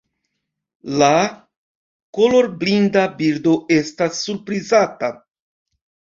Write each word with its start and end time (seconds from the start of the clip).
La 1.01 1.09
kolorblinda 2.19 3.05
birdo 3.21 3.55
estas 3.77 4.19
surprizata. 4.25 5.13